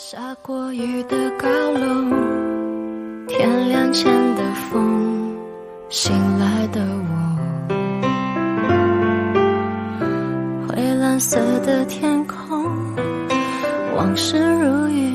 [0.00, 2.14] 下过雨的高楼，
[3.26, 5.36] 天亮前的风，
[5.88, 6.80] 醒来的
[7.68, 7.74] 我，
[10.68, 12.64] 灰蓝色的天空，
[13.96, 15.07] 往事如云，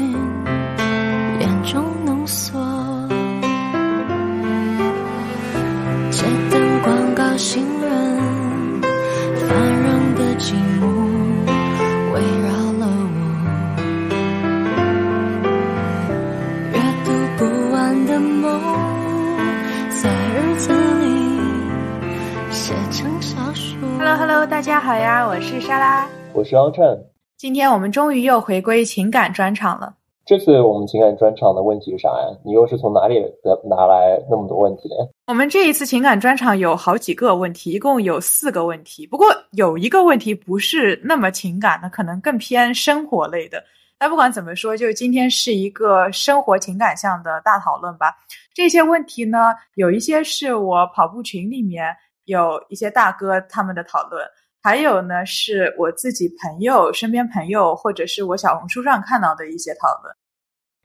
[24.64, 26.08] 家好呀，我是莎拉。
[26.32, 26.98] 我是杨晨。
[27.36, 29.94] 今天我们终于又回归情感专场了。
[30.26, 32.28] 这次我们情感专场的问题是啥呀？
[32.45, 35.03] 你又是从哪里得拿来那么多问题的呀？
[35.28, 39.06] 我们这一次情感专场有好几个问题，一共有四个问题。
[39.06, 43.61] 不过有一个问题不是那么情感的，可能更偏生活类的。
[44.00, 48.16] 那不管怎么说，就今天是一个生活情感向的大讨论吧。
[48.53, 54.25] 这些问题呢，有一些是我跑步群里面有一些大哥他们的讨论，
[54.64, 60.16] 还有呢是我自己朋友、身边朋友或者是我小红书上看到的一些讨论。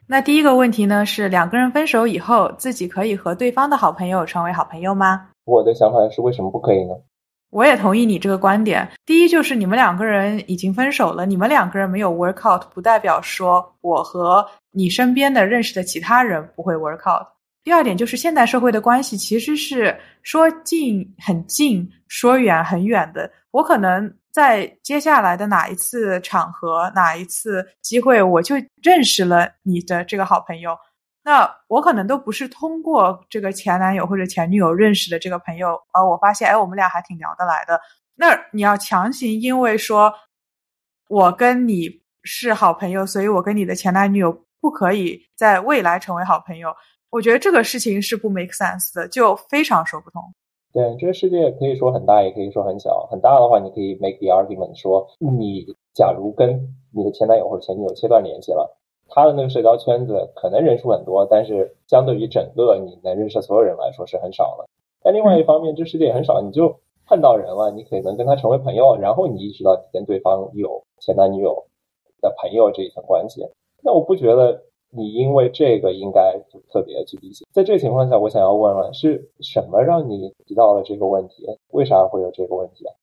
[0.09, 5.29] 那第一个问题呢是两个人分手以后，自己可以和对方的好朋友成为好朋友吗？
[5.45, 6.95] 我的想法是为什么不可以呢？
[7.51, 8.87] 我也同意你这个观点。
[9.07, 17.29] 第一就是你们两个人已经分手了，你们两个人没有 work out，不代表说我和你身边的认识的其他人不会 work out。
[17.65, 23.31] 第二点就是现代社会的关系其实是说近很近，说远很远的。
[23.51, 30.77] 我可能在接下来的哪一次场合、哪一次机会，我就认识了你的这个好朋友。
[31.25, 37.79] 那我可能都不是通过这个前男友或者前女友认识的这个朋友，而我发现，哎，我们俩还挺聊得来的。
[38.15, 40.13] 那你要强行因为说
[41.09, 46.75] 我跟你是好朋友，所以我跟你的前男女友不可以在未来成为好朋友。
[47.11, 50.23] 我觉得这个事情是不 make sense 的，就非常说不通。
[50.73, 53.09] 对，这个世界可以说很大，也可以说很小。
[53.11, 55.65] 很大的话，你可以 make the argument 说，你
[55.95, 58.77] 假如跟你的前男友或者前女友切断联系了，
[59.09, 64.69] 他的那个社交圈子可能人数很多，但是相对于整个你能认识的所有人来说是很少的。
[65.03, 71.65] 但另外一方面，这世界也很少，你就碰到人了，你可能跟他成为朋友，然后你意识到你跟对方有前男女友
[72.21, 73.49] 的朋友这一层关系。
[73.83, 77.45] 那我不觉得你因为这个应该就特别去理解。
[77.53, 81.47] 在这个情况下，我想要问问，是什么让你提到了这个问题？
[81.73, 82.95] 为啥会有这个问题啊？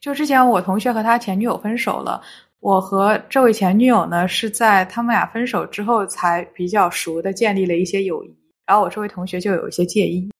[0.00, 2.20] 就之前我同学和他前女友分手了，
[2.60, 8.36] 我和这位前女友呢是在他们俩分手之后才比较熟的建立了一些友谊，
[8.66, 10.30] 然后我这位同学就有一些介意。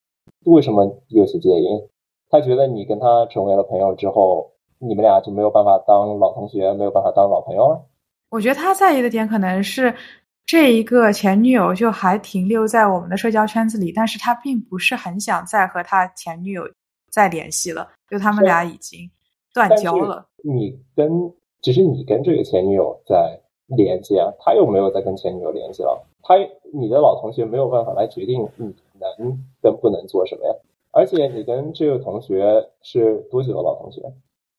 [0.45, 1.67] 为什么有些介意？
[2.29, 7.81] 他觉得你跟他成为了朋友之后，你们俩就没有办法当老同学，没有办法当老朋友了？
[8.31, 9.95] 我觉得他在意的点可能是
[10.45, 16.63] 这一个前女友就还停留在我们的社交圈子里，但是他并不是很想再和他前女友
[17.11, 19.11] 再联系了，就他们俩已经
[19.55, 20.27] 断交了。
[20.45, 21.11] 你跟
[21.61, 26.07] 只是你跟这个前女友在联系啊，他又没有再跟前女友联系了。
[26.23, 26.35] 他
[26.73, 30.55] 你的老同学没有办法来决定你能跟不能做什么呀。
[30.91, 34.03] 而且你跟这个同学是多久的老同学？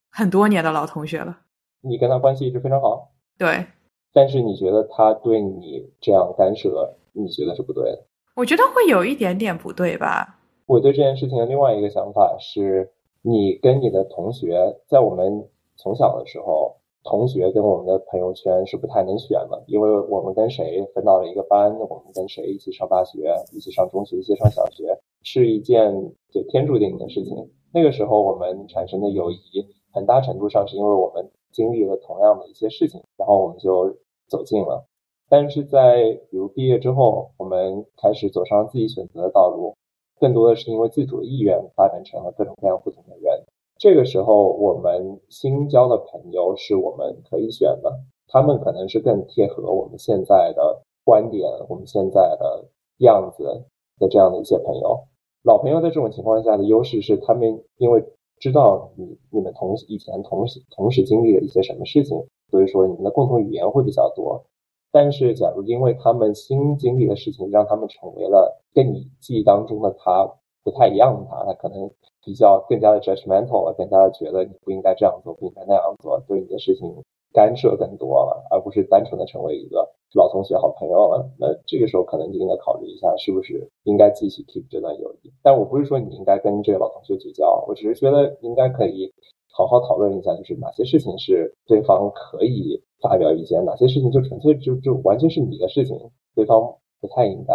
[0.10, 1.38] 很多年的老同学了。
[1.82, 3.66] 你跟他关系一直非常好，对，
[4.14, 8.06] 但是你觉得他对你这样干涉，你觉得是不对的？
[8.36, 10.40] 我觉得会有一点点不对吧。
[10.66, 12.92] 我对这件事情的另外一个想法是，
[13.22, 25.92] 你跟你的同学在我们从小的时候，同学跟我们的朋友圈是不太能选的，因为我们跟谁分到了一个班，我们跟谁一起上大学，一起上中学，一起上小学，是一件
[26.32, 27.50] 就天注定的事情。
[27.74, 33.98] 那个时候我们产生的友谊，很大程度上是因为我们经历了同样的一些事情，然后我们就
[34.28, 34.86] 走近了。
[35.30, 39.76] 但是在比如毕业之后，我们开始走上自己选择的道路，
[40.20, 43.44] 更多的是因为自主的意愿发展成了各种各样不同的人。
[43.78, 52.66] 这个时候，我们新交的朋友是我们可以选的，他们可能是更贴合我们现在的观点、我们现在的
[53.00, 53.66] 样子
[54.00, 55.06] 的这样的一些朋友。
[55.42, 58.06] 老朋友在这种情况下的优势是，他们因为
[58.40, 64.46] 知道你你们同以前同时同时经历了一些什么事情，所以说你们的共同语言会比较多。
[64.92, 70.32] 但是，假如因为他们新经历的事情，让他们成为了跟你记忆当中的他
[70.64, 71.90] 不太一样的他，他可能
[72.24, 76.94] 比较更加的 judgmental 了，更加的觉得你不应该这样做，不应该那样做，对你的事情
[77.34, 81.28] 干涉更多了，而不是单纯的成为一个老同学、好朋友了。
[81.40, 85.34] 那这个时候可能就应该考虑一下，是不是应该继续 keep 这段友谊。
[85.42, 89.12] 但我不是说你应该跟这个老同学绝交，我只是觉得应该可以
[89.56, 95.96] 好好讨论一下，就是哪些事情是对方可以发表意见，哪些事情就纯粹就就完全是你的事情，
[96.34, 96.60] 对方
[97.00, 97.54] 不太应该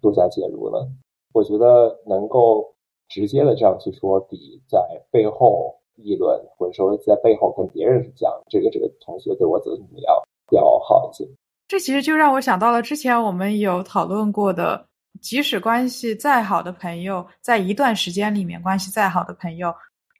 [0.00, 0.78] 多加介入呢？
[1.34, 2.74] 我觉得能够
[3.08, 4.80] 直接的这样去说，比在
[5.10, 10.14] 背后议论，或者说在背后跟别人讲这个这个同学对我怎么怎么样
[10.50, 11.28] 要好一些。
[11.68, 14.86] 这其实就让我想到了之前我们有讨论过的，
[15.20, 19.74] 即使关系再好的朋友，在一段时间里面关系再好的朋友，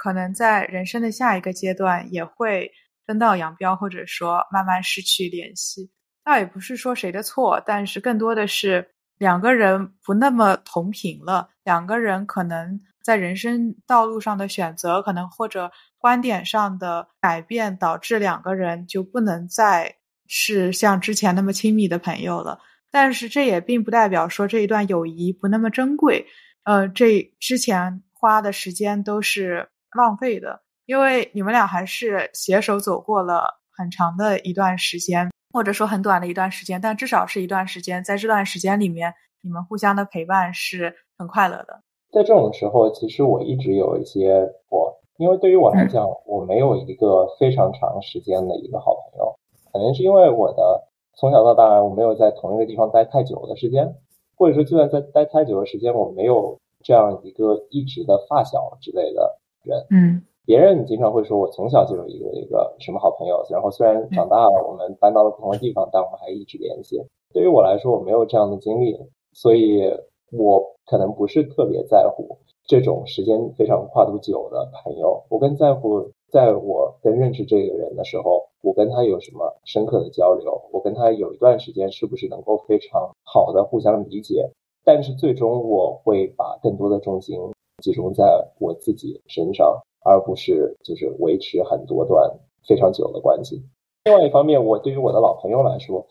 [0.05, 2.71] 可能在人生的下一个阶段也会
[3.07, 5.91] 分道扬镳，或者说慢慢失去联系。
[6.23, 8.87] 倒也不是说谁的错，但是更多的是
[9.17, 19.97] 两个人不那么同频了，两个人可能在人生道路上的选择，可能或者观点上的改变，导致两个人就不能再。
[20.27, 22.59] 是像之前那么亲密的朋友了，
[22.91, 26.27] 但是这也并不代表说这一段友谊不那么珍贵。
[26.65, 38.03] 呃，这之前花的时间都是浪费的，因为你们俩还是携手走过了很长的一段时间，或者说很短的一段时间，但至少是一段时间。
[38.03, 41.81] 在这段时间里面，你们互相的陪伴是很快乐的。
[42.13, 49.35] 在这种时候，其实我一直有一些我，因为对于我来讲，我没有一个非常长时间的一个好朋友。
[49.73, 53.97] 可能是因为我的从小到大，我没有在同一个地方待太久的时间，
[54.37, 59.87] 或者说就算在待太久的时间，我没有这样一个一直的发小之类的人。
[59.91, 67.03] 嗯，别人经常会说我从小就有一个一个什么好朋友，然后虽然长大了，我们搬到了不同的地方，但我们还一直联系。
[67.33, 68.97] 对于我来说，我没有这样的经历，
[69.33, 69.83] 所以
[70.31, 76.11] 我可能不是特别在乎这种时间非常跨度久的朋友，我更在乎。
[76.35, 80.61] 在我跟认识这个人的时候，我跟他有什么深刻的交流？
[80.73, 84.51] 我跟他有一段时间是不是能够非常好的互相理解？
[84.85, 87.39] 但是最终我会把更多的重心
[87.83, 88.25] 集中在
[88.59, 92.31] 我自己身上，而不是就是维持很多段
[92.67, 93.63] 非常久的关系。
[94.05, 96.07] 另外一方面，我对于我的老朋友来说，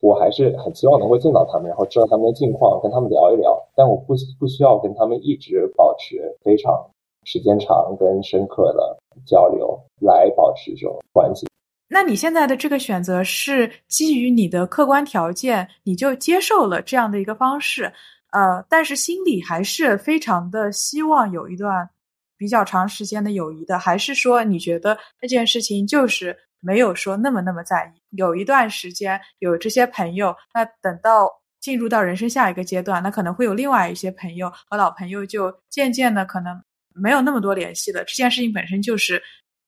[0.00, 3.60] 我还是很希望能够见到他们，然后知道他们的近况，跟他们聊一聊。
[3.74, 6.90] 但我不不需要跟他们一直保持非常。
[7.26, 11.46] 时间长跟深刻的交流来保持这种关系。
[11.88, 17.90] 那你现在的这个选择是基于你的客观条件，你就接受了这样的一个方式，
[18.34, 21.88] 呃，但是心里还是非常的希望有一段
[22.36, 28.16] 比较长时间的友谊的，还是说你觉得这件事情就是没有说那么那么在意？
[28.16, 36.60] 有一段时间有这些朋友，那等到进入到人生下一个阶段，那可能会有另外一些朋友和老朋友就渐渐的可能。
[36.96, 39.20] 没有那么多联系了这件事情本身就是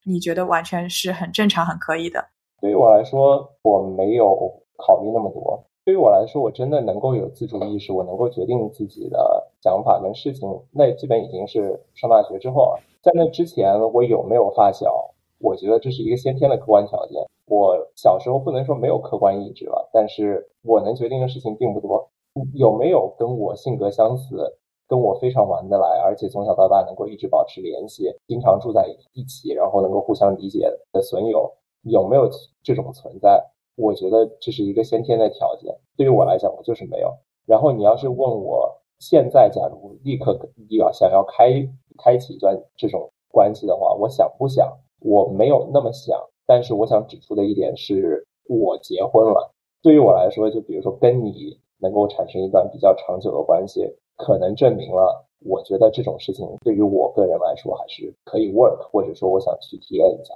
[0.04, 2.24] 你觉得完全是很正常、很可以的。
[2.60, 5.65] 对于我来说，我没有考虑那么多。
[5.86, 12.80] 对于我来说，我真的能够有自主意识，我能够决定自己的想法跟事情，那基本已经是上大学之后了。
[13.00, 17.24] 在那之前，我有没有发小，我觉得这是一个先天的客观条件。
[17.46, 22.08] 我小时候不能说没有客观意志吧，但是我能决定的事情并不多。
[22.54, 24.58] 有没有跟我性格相似？
[24.88, 31.52] 跟我非常玩得来，而且从小到大能够一直保持联系，经常住在一起，然后能够互相理解的损友，
[31.82, 32.28] 有没有
[32.64, 33.52] 这种存在？
[33.76, 35.72] 我觉得这是一个先天的条件。
[35.96, 37.14] 对于我来讲，我就是没有。
[37.46, 40.36] 然后你要是问我现在，假如立刻
[40.70, 41.68] 要想要开
[42.02, 44.76] 开启一段这种关系的话，我想不想？
[45.00, 46.18] 我没有那么想。
[46.46, 49.52] 但是我想指出的一点是，我结婚了。
[49.82, 53.96] 对于我来说，就比如说跟你能够产生一段比较长久的关系。
[54.18, 60.32] 可能证明了，我觉得这种事情对于我个人来说还是可以 work，或者说我想去体验一下。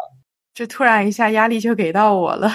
[0.52, 2.46] 这突然一下压力就给到我了。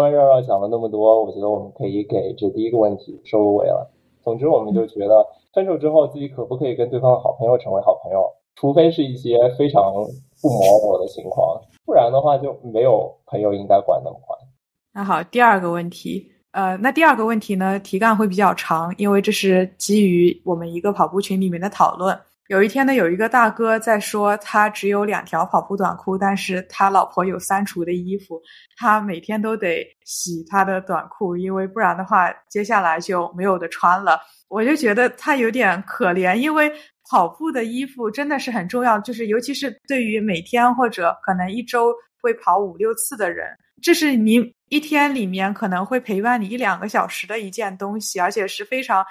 [0.00, 3.90] 弯弯绕绕讲了那么多，我觉得我们可以给这第一个问题收尾了。
[4.22, 9.92] 总之，我们就觉得分手之后自己可不可以跟对方的好朋友成为好朋友，除非是一些非常
[10.40, 14.38] 不磨合的情况，不然的话就没有朋友应该管那么宽。
[14.92, 16.30] 那好，第二个问题。
[16.52, 22.16] 呃，那第二个问题呢，题干会比较长，因为这是基于我们一个跑步群里面的讨论。
[22.48, 28.38] 有一天呢，有一个大哥在说，他只有两条跑步短裤，但是他老婆有三厨的衣服，
[28.76, 34.20] 他每天都得洗他的短裤，因为不然的话，接下来就没有的穿了。
[34.48, 36.70] 我就觉得他有点可怜，因为
[37.10, 43.56] 跑步的衣服真的是很重要，就是尤其是对于每天或者可能一周会跑五六次的人。
[43.82, 49.04] 这是你一天里面可能会陪伴你一两个小时的一件东西，而且是非常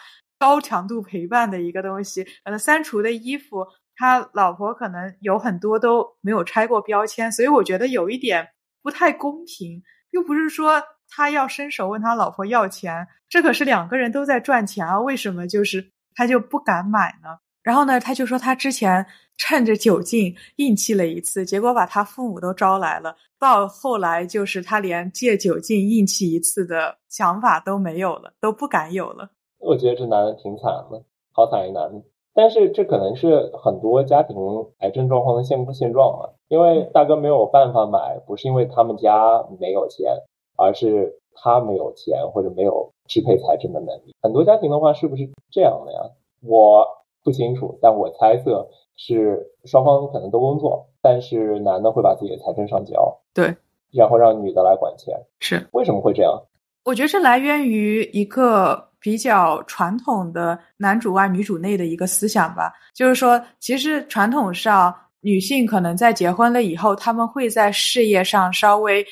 [0.43, 2.21] 高强度陪伴的一个东西。
[2.43, 8.50] 可能三厨的衣服，他老婆可能有很多都没有拆过标签，所以我觉得有一点
[8.81, 9.81] 不太公平。
[10.12, 17.29] 又不是说他要伸手问他老婆要钱，这可是两个人都在赚钱啊，为什么就是他就不敢买呢？
[17.63, 19.05] 然后呢，他就说他之前
[19.38, 23.15] 趁着酒劲硬气了一次，结果把他父母都招来了。
[23.39, 29.31] 到后来就是他连借酒劲硬气一次的想法都没有了，都不敢有了。
[29.63, 31.01] 我觉得这男的挺惨的，
[31.32, 32.01] 好惨一男的。
[32.36, 34.36] 但是这可能是很多家庭
[34.79, 40.12] 癌症状况的现现状嘛，因为大哥没有办法买，不是因为他们家没有钱，
[40.58, 44.15] 而是他没有钱或者没有支配财政的能力。
[44.22, 46.10] 很多家庭的话是不是这样的呀？
[46.41, 46.88] 我
[47.24, 53.55] 不清楚，但我猜测是双方可能都工作，但是男的会把自己的财政上交，对，
[53.91, 55.22] 然后让女的来管钱。
[55.39, 56.41] 是为什么会这样？
[56.83, 58.91] 我觉得是来源于一个。
[59.03, 69.05] 比较传统的男主外女主内的一个思想吧，就是说，其实传统上女性可能在结婚了以后，他们会在事业上稍微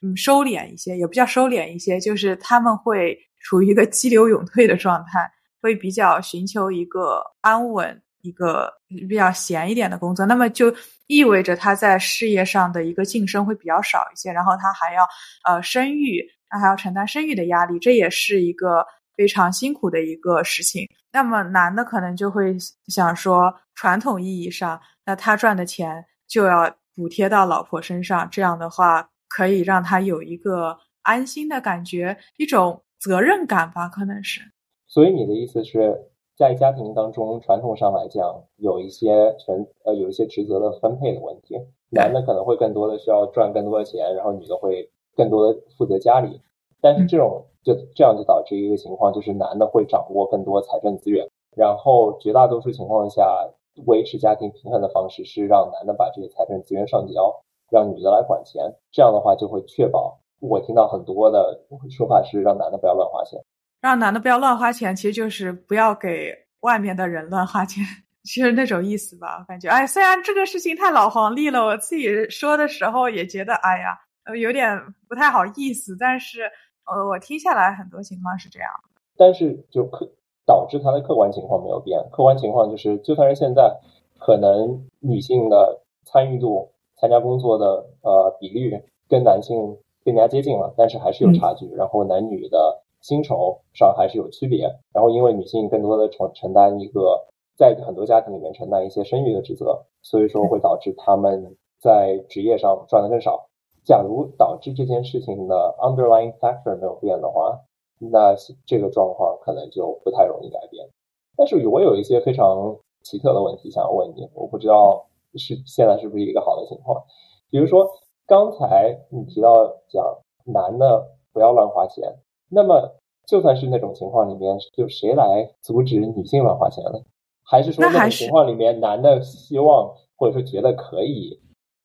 [0.00, 8.72] 嗯收敛一些，也不叫收敛一些，就是他们会处于一个激流勇退的状态，会比较寻求一个安稳、一个
[9.08, 10.74] 比较闲一点的工作，那么就
[11.06, 15.06] 意味着他在事业上的一个晋升会比较少一些，然后他还要
[15.44, 18.84] 呃生育，他还要承担生育的压力，这也是一个。
[19.16, 22.56] 非常辛苦的一个事情，那么男的可能就会
[22.88, 34.40] 想说，传统意义上，那他赚的钱就要补贴到老婆身上，这样的话可以让他有一个安心的感觉，一种责任感吧，可能是。
[34.88, 35.96] 所以你的意思是
[36.36, 41.56] 在家庭当中，传统上来讲，有一些权呃有一些职责的分配的问题，
[41.90, 46.40] 男的可能会更多的需要赚更多的钱，然后女的会更多的负责家里，
[46.80, 47.44] 但是这种。
[47.64, 51.26] 就这样就导致一个情况，就是男的会掌握更多财政资源，
[51.56, 53.48] 然后绝大多数情况下
[53.86, 57.34] 维持家庭平衡的方式是让男的把这些财政资源上交，
[57.70, 58.70] 让女的来管钱。
[58.92, 63.42] 这样的话就会确保，我听到很多的说法是让男的不要乱花钱，
[63.84, 67.84] 让男的不要乱花钱，其实就是不要给外面的人乱花钱，
[68.22, 69.44] 其 实那种意思吧。
[69.46, 76.50] 感觉哎，虽然这个事情太老黄历了，我自己说的时候也觉得哎呀，呃，有点不太好意思，但是。
[76.86, 78.68] 呃，我听下来很多情况是这样，
[79.16, 80.06] 但是就客
[80.44, 81.98] 导致它的客观情况没有变。
[82.12, 83.74] 客观情况就是，就算是现在，
[84.18, 89.56] 可能女性的参与度、参加工作的呃比率跟男性
[90.04, 91.66] 更加接近了，但是还是有差距。
[91.70, 94.64] 然后男女的薪酬上还是有区别。
[94.94, 103.46] 然后因为女性更多的承承担一个在很多家庭里面承担一些生育的职责，所以说会导致他们在职业上赚的更少。
[103.84, 107.60] 假如导致这件事情的 underlying factor 没有变的话，
[107.98, 108.34] 那
[108.64, 110.88] 这个状况可能就不太容易改变。
[111.36, 117.04] 但是我有一些非常奇特的问题想要问你，我不知道是现在是不是一个好的情况。
[117.50, 117.86] 比如说
[118.26, 120.02] 刚才你提到讲
[120.46, 122.16] 男的不要乱花钱，
[122.54, 122.94] 那么
[123.26, 127.00] 就算是那种情况里面，就谁来阻止女性乱花钱呢？
[127.42, 131.40] 还是说那种情况里面男的希望或者说觉得可以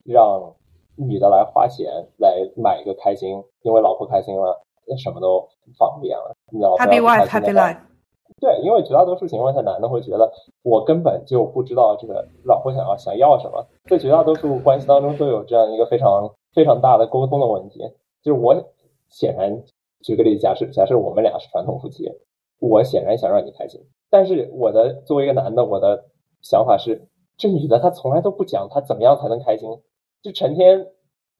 [0.05, 0.53] 让？
[1.01, 4.61] 女的来花钱来买一个开心，因为老婆开心了，
[5.01, 5.47] 什么都
[5.77, 6.35] 方便了。
[6.77, 7.77] Happy wife, happy life。
[8.41, 10.29] 对，因为绝大多数情况下，男的会觉得
[10.61, 13.65] 我根本就不知道这个老婆想要想要什么。
[13.85, 17.79] 在绝大多数关系当中，都有这样一个非常非常大的沟通的问题。
[18.21, 18.53] 就是我
[19.07, 19.63] 显然
[20.01, 22.09] 举个例子，假设假设我们俩是传统夫妻，
[22.59, 26.05] 我显然想让你开心，但是我的作为一个男的，我的
[26.41, 29.69] 想法是，这女的她从来都不讲她怎么样才能开心。
[30.21, 30.87] 就成天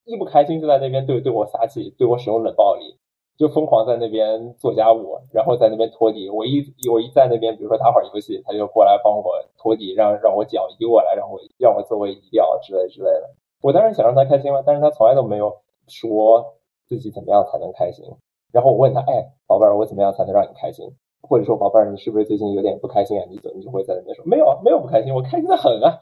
[0.06, 2.98] 一不开心就在那边对对我撒气，对我使用冷暴力，
[3.38, 6.30] 就疯狂在那边做家务，然后在那边拖地。
[6.30, 9.24] 我一我一在那边，比如说打会儿游戏，她就过来帮我
[9.58, 13.30] 拖地，让让我脚移过来，让我让我座位移掉之类之类的。
[13.62, 15.54] 我当然想让她开心了，但是她从来都没有
[15.88, 16.56] 说
[16.88, 18.06] 自己怎么样才能开心。
[18.52, 20.90] 然后我问他，哎，宝贝儿，我怎么样才能让你开心？
[21.22, 23.26] 或者说，宝贝儿，你是不是最近有点不开心啊？
[23.30, 26.00] 你怎你就会在那边说，没有，没有不开心，我开心的很啊。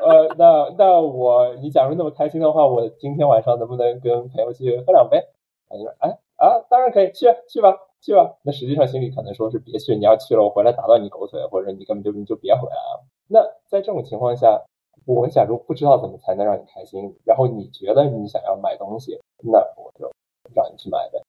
[0.00, 5.22] 呃，那那我，你假如那么开心的话，我今天晚上能不能跟朋友去喝两杯？
[5.68, 8.36] 他就说，哎啊，当然可以，去去吧，去吧。
[8.42, 13.04] 那实际上心里可能说是别去，你要去了，我回来打断你狗腿，或者你根本就你就别回来了。
[13.28, 14.62] 那在这种情况下，
[15.04, 20.10] 我假如不知道怎么才能让你开心，然后你觉得你想要买东西，那我就
[20.54, 21.22] 让你去买呗。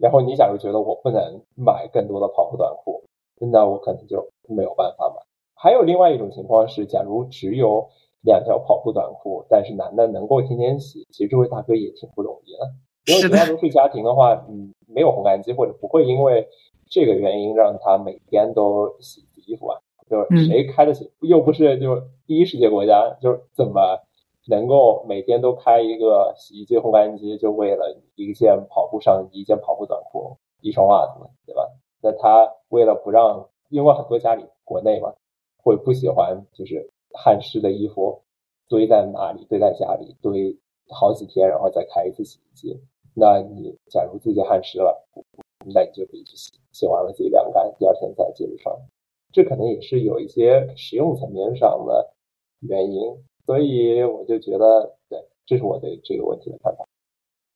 [0.00, 3.02] 然后你假如觉得我不能买更多的跑步短裤，
[3.38, 5.22] 那我可能就没有办法买。
[5.54, 7.88] 还有另外一种情况是，假如只有
[8.22, 12.58] 两条跑步短裤，但是男的能够天天洗，其实这位大哥也挺不容易的。
[13.06, 16.48] 因为绝大多数家庭的话，嗯，没有烘干机，或者不会因为
[16.90, 19.78] 这个原因让他每天都洗衣服啊。
[20.08, 21.10] 就是谁开得起？
[21.20, 24.00] 又不是就第一世界国家，就是怎么？
[24.48, 31.68] 能够每天都开一个洗衣机、烘干机，就为了一件跑步上衣、一件跑步短裤、一双袜子，对吧？
[32.00, 35.14] 那他为了不让，因为很多家里国内嘛，
[35.62, 38.22] 会不喜欢就是汗湿的衣服
[38.68, 40.58] 堆在那里，堆在家里堆
[40.88, 42.80] 好几天，然后再开一次洗衣机。
[43.14, 45.06] 那你假如自己汗湿了，
[45.72, 48.76] 那你就可以去洗，洗完了自己晾干，第二天再接着穿。
[49.30, 52.12] 这可能也是有一些实用层面上的
[52.60, 56.86] 原因，所以我就觉得，对，这是我对这个问题的看法。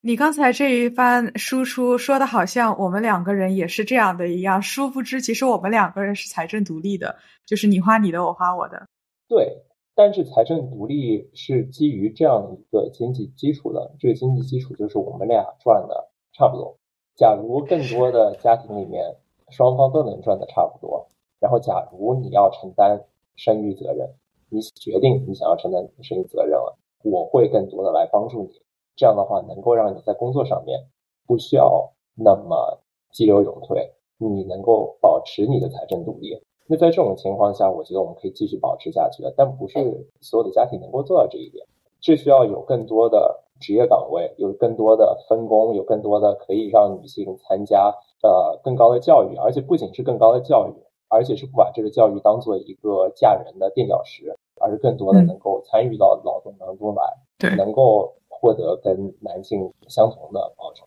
[0.02, 8.86] 你刚才这一番输出说的好像我们两个人也是这样的一样，殊不知其实我们两个人是财政独立的，就是你花你的，我花我的。
[9.26, 9.62] 对，
[9.94, 16.76] 但是财政独立是基于这样一个经济基础的，这个经济基础就是我们俩赚的差不多。
[17.14, 19.16] 假如更多的家庭里面
[19.48, 21.08] 双方都能赚的差不多，
[21.40, 23.00] 然后假如你要承担
[23.34, 24.10] 生育责任，
[24.50, 28.50] 你决定你想要承担生育责任了，我会更多的来帮助你。
[28.96, 30.78] 这样的话，能够让你在工作上面
[31.26, 32.80] 不需要那么
[33.12, 36.42] 激流勇退，你能够保持你的财政独立。
[36.66, 39.32] 那在这种情况下，我觉得我们可以继续保持下去的。
[39.36, 41.66] 但不是所有的家庭能够做到这一点，
[42.00, 50.72] 这需要有更多的职业岗位，有更多的分工，有更多的可以让女性参加呃更高的教育，而且不仅是更高的教育，
[51.08, 57.02] 而且是不把这个教育当做一个嫁人的垫脚石，而是更多的能够参与到劳动当中来，
[57.38, 58.14] 对，能够。
[58.38, 60.86] 获得跟男性相同的报酬，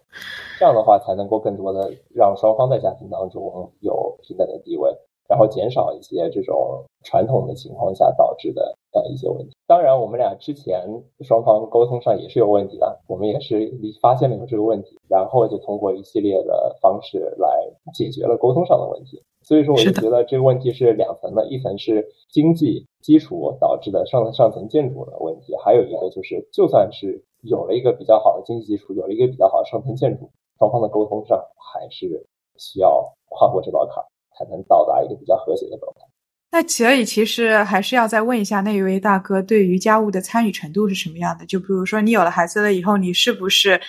[0.60, 4.96] 这样的话才能够更多的让双方在家庭当中有平等的地位，
[5.28, 9.56] 然后减少一些这种传统的情况下导致的呃一些问题。
[9.68, 10.88] 当然，我们俩之前
[11.22, 19.24] 双方沟通上也是有问题的，我们也是发现了有这个问题，然后就通过一系列的方式来解决了沟通上的问题。
[19.42, 27.24] 所以说，我就觉得这个问题是两层的，一层是经济基础导致的上上层建筑的问题，还有一个就是就算是。
[27.44, 32.28] 有了一个比较好的经济基础，有了一个比较好的上层建筑，双方的沟通上还是
[32.58, 34.04] 需要跨过这道坎，
[34.36, 36.02] 才能到达一个比较和谐的状态。
[36.52, 41.46] 那所以其实还是要再问一下那一位大哥，对于家务的参与程度是什么样的？
[41.46, 43.80] 就比如说你有了孩子了以后，你是不是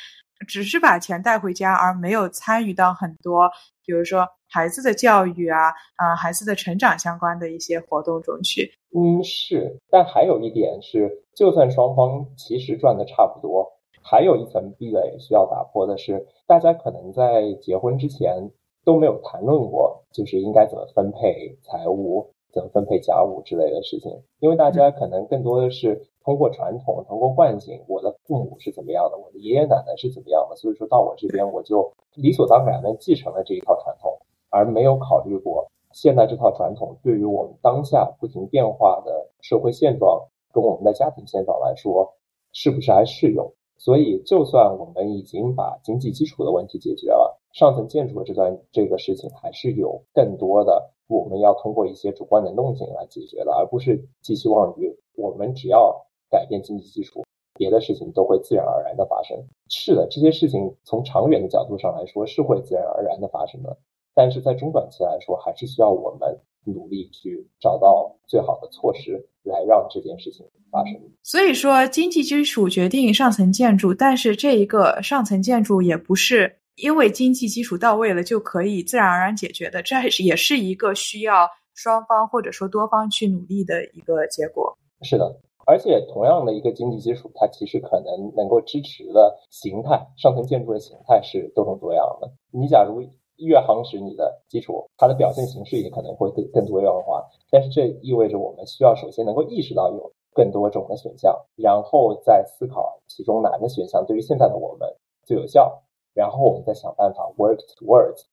[0.46, 3.50] 只是把钱带回家，而没有参与到很多，
[3.84, 8.70] 比如说孩子的教育啊啊孩子的成长相关的一些活动中去？
[8.94, 9.78] 嗯，是。
[9.90, 11.24] 但还有一点是。
[11.36, 13.66] 就算双方其实赚的差不多，
[14.02, 18.50] 还有一层壁垒需要打破的是，大家可能在结婚之前
[18.84, 24.10] 都没有谈论过，就是应该怎么分配财务、怎么分配家务之类的事情。
[24.38, 34.18] 因为大家可能更多的是通过传统、通过惯性，我的父母是怎么样的，我的爷爷奶奶是怎么样的，所以说到我这边我就理所当然的继承了这一套传统，
[34.50, 40.26] 而没有考虑过现在这套传统对于我们当下不停变化的社会现状。
[40.52, 42.12] 跟我们的家庭现状来说，
[42.52, 43.52] 是不是还适用？
[43.78, 59.36] 所以，就算我们已经把经济基础的问题解决了，上层建筑的这段这个事情，还是有更多的我们要通过一些主观能动性来解决的，而不是寄希望于我们只要改变经济基础，别的事情都会自然而然的发生。
[59.68, 63.76] 是的，这些事情从长远的角度上来说是会自然而然的发生的，
[64.14, 69.26] 但是在中短期来说，还是需要我们努力去找到最好的措施。
[69.42, 71.00] 来让这件事情发生。
[71.22, 84.76] 所以说，经济基础决定上层建筑，但是这一个上层建筑也不是因为经济基础到位了就可以自然而然解决的，这也是一个需要双方或者说多方去努力的一个结果。
[85.02, 92.30] 是的，而且同样的一个经济基础，它其实可能能够支持的形态，上层建筑的形态是多种多样的。
[92.50, 93.02] 你假如。
[93.42, 97.24] 越夯实你的基础，它的表现形式也可能会更更多样化。
[97.50, 104.86] 但是这意味着我们需要首先能够意识到有更多种的选项，然后再思考其中哪个选项对于现在的我们
[105.24, 105.82] 最有效，
[106.14, 108.24] 然后我们再想办法 work towards，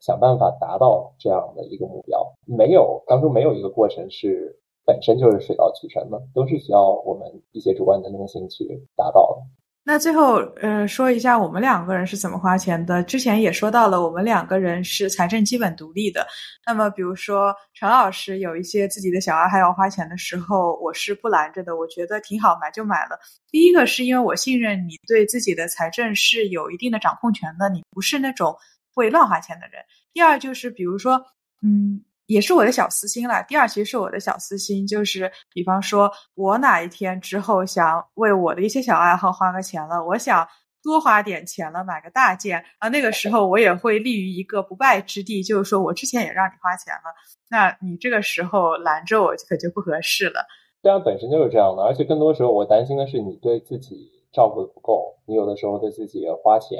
[0.00, 2.32] 想办法达到这样的一个目标。
[2.46, 9.42] 没有当中没有一个过程是本身就是水到渠成的，都是需要我们一些主观能动性去达到的。
[9.84, 13.02] 那最后，呃，说一下我们两个人是怎么花钱的。
[13.02, 16.24] 之前也说到了，我们两个人是财政基本独立的。
[16.64, 21.76] 那么，比如说陈老师有一些自己的小爱好要花钱的时候，我是不拦着的。
[21.76, 23.18] 我觉得挺好，买就买了。
[23.50, 28.56] 第一个是因为我信任你对自己的财政是有一定的掌控权的，你不是那种
[28.94, 29.82] 会乱花钱的人。
[30.12, 31.20] 第二就是，比如说，
[31.60, 32.04] 嗯。
[32.26, 33.44] 也是我的小私心了。
[33.48, 40.46] 第二，其实是我的小私心，就是比方说，我哪一天之后想为我的一些小爱好花个钱了，我想
[40.82, 47.14] 多花点钱了，买个大件啊，那个时候我也会立于一个不败之地，就是说我之前也让你花钱了，
[47.50, 50.46] 那你这个时候拦着我可就不合适了。
[50.82, 56.78] 这样本身就是这样的，而且更多时候我担心的是你对自己照顾的不够，你有的时候对自己花钱。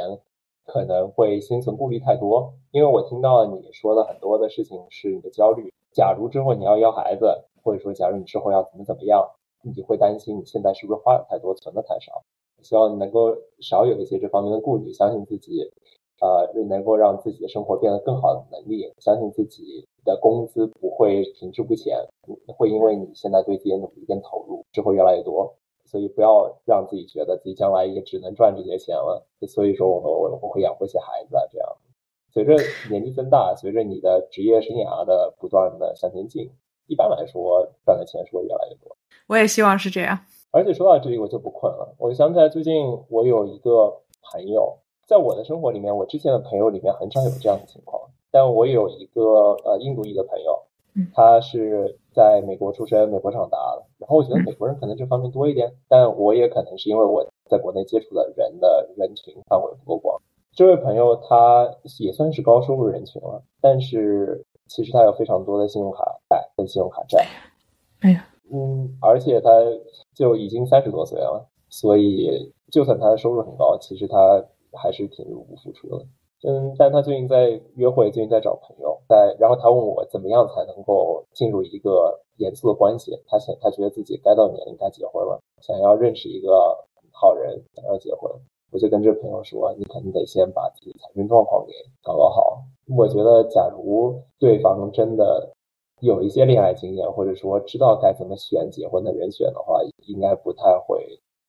[0.66, 9.28] 可能会心存顾虑太多，因为我听到你说的很多的事情是你的焦虑，假如之后你要要孩子，或者说假如你之后要怎么怎么样，
[9.62, 12.22] 你会担心你现在是不是花的太多，存的太少。
[12.62, 15.68] 希望你能够少有一些这方面的顾虑，相信自己，
[16.20, 21.98] 呃，能够让自己的生活变得更好的能力，相信自己的工资不会停滞不前，
[22.46, 25.52] 会因为你现在对自己的努力跟投入之后越来越多，
[25.92, 29.24] 所以不要让自己觉得自己将来也只能赚这些钱了。
[29.46, 31.68] 所以说，我们我我会养活些孩子啊，这样。
[32.32, 32.56] 随着
[32.90, 36.50] 年纪增大，随着你的职业生涯的不断的向前进，
[36.86, 38.96] 一般来说赚的钱是会越来越多。
[39.26, 40.18] 我也希望是这样。
[40.50, 41.94] 而且说到这里，我就不困了。
[41.98, 48.02] 我想起来，最近我有一个朋友，在我的生活里面，我之前的朋友里面很少有这样的情况。
[48.30, 50.62] 但我有一个呃印度裔的朋友，
[51.14, 53.84] 他是在美国出生、美国长大的。
[53.98, 60.20] 然后我觉得美国人可能这方面多一点，但我也可能是因为我在国内接触的人的人群范围不够广。
[60.52, 67.26] 这位朋友他也算是高收入人群了，但是其实他有非常多的信用卡贷跟信用卡债。
[68.00, 68.26] 哎呀。
[68.54, 69.48] 嗯，而且他
[70.14, 76.04] 就已经三十多岁了，所以就算他的收入很高，其实他还是挺入不敷出的。
[76.44, 83.12] 嗯，但他最近在约会，最近在找朋友，在然后他问我怎么样才能够进入一个严肃的关系。
[83.26, 86.50] 他想，他觉得自己该到年龄该结婚了，想要认识一个
[87.12, 88.30] 好人，想要结婚。
[88.72, 92.62] 我就跟这朋友说，你肯定得先把自己财政状况给搞搞好。
[92.96, 95.52] 我觉得，假如对方真的。
[96.00, 101.00] 有一些恋爱经验，或者说知道该怎么选结婚的人选的话，应该不太会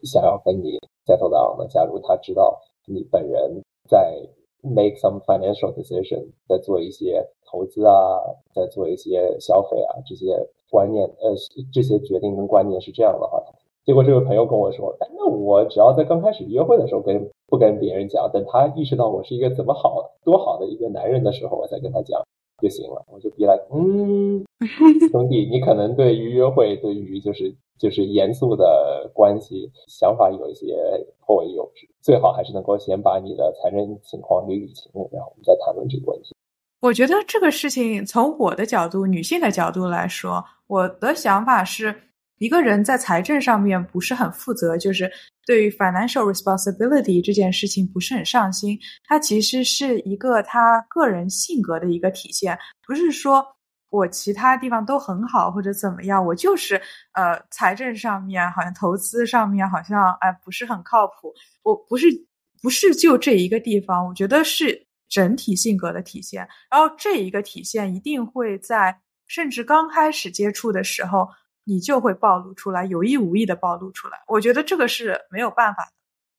[0.04, 0.78] 想要跟你
[1.08, 1.68] settle down 的。
[1.70, 4.16] 假如他知道你本人在
[4.64, 7.94] make some financial decision，在做一些投资啊，
[8.56, 11.36] 在做一些消费啊这些观念，呃，
[11.72, 13.44] 这些决定跟观念是这样的话，
[13.86, 22.22] 结果这位朋友跟我说，那我只要在刚开始约会的时候跟不跟别人讲，等他意识到我是一个怎么好多好的一个男人的时候，我再跟他讲。
[22.62, 24.44] 就行了，我就比来，嗯，
[25.12, 30.76] 兄弟，你可能对于约会，对于就是就是严肃的关系想法有一些
[31.26, 36.36] 颇为幼稚，最好还是能够先把你的财政情况捋捋清，然后我们再谈论这个问题。
[36.82, 41.96] 我觉得这个事情从我的角度，女性的角度来说，我的想法是。
[42.40, 45.10] 一个人在财政上面不是很负责，就是
[45.46, 48.80] 对于 financial responsibility 这件事情不是很上心。
[49.04, 53.46] 他其实是一个他个人性格的一个体现，不是说
[53.90, 56.82] 我其他地方都很好或者怎么样，我就是
[57.14, 61.34] 呃财政上面好像投资上面好像哎不是很靠谱。
[61.64, 62.08] 我不是
[62.62, 66.48] 不是就这一个地方，我觉得是整体性格的体现。
[66.72, 71.28] 然后这一个体现一定会在甚至刚开始接触的时候。
[71.66, 74.22] 你就会暴露出来，有意无意的暴露出来。
[74.28, 75.92] 我觉得这个是没有办法的，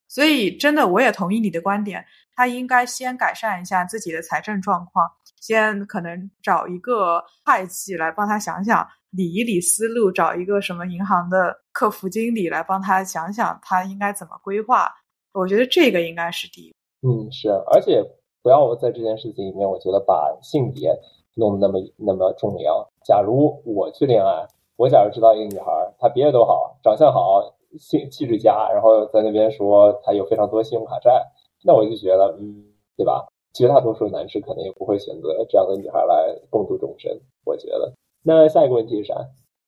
[0.07, 5.11] 所以真的我也同意你的观点，他应该先改善一下自己的财政状况，
[5.41, 14.93] 先可能找一个会计来帮他想想，理一理思路，找一个什么银行的客服经理来帮他想想他应该怎么规划。
[15.33, 16.75] 我觉得这个应该是第一。
[17.01, 18.03] 嗯，是，而且
[18.43, 20.91] 不要在这件事情里面，我觉得把性别
[21.35, 22.89] 弄得那么那么重要。
[23.05, 24.47] 假如我去恋爱。
[24.77, 25.67] 我假如知道一个女孩，
[25.99, 27.43] 她别的都好，长相好，
[27.79, 31.23] 性气质佳，然后在那边说她有非常多信用卡债，
[31.63, 32.65] 那我就觉得，嗯，
[32.97, 33.27] 对吧？
[33.53, 37.21] 绝大多数男士可能也不会选择这样的女孩来共度终身。
[37.45, 37.93] 我觉得。
[38.25, 39.15] 那下一个问题是啥？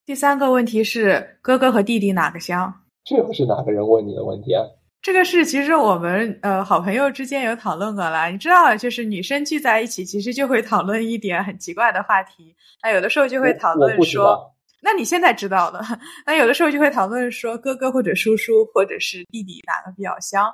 [0.04, 2.74] 第三个问题是哥哥和弟弟哪个香？
[3.04, 4.64] 这又是哪个人问你的问题啊？
[5.02, 8.26] 这个是其实我们呃好朋友之间有讨论过了。
[8.32, 12.56] 你知道，就是女生聚在一起，其实就会讨论一点很奇怪的话题。
[12.82, 14.52] 那有的时候就会讨论说。
[14.88, 15.82] 那你现在知道了，
[16.24, 20.48] 那有的时候就会讨论说哥哥或者叔叔或者是弟弟哪个比较香。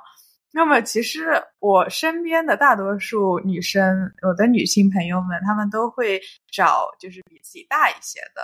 [0.51, 6.19] 那么其实我身边的大多数女生，我的女性朋友们，她们都会
[6.51, 8.41] 找就是比自己大一些的，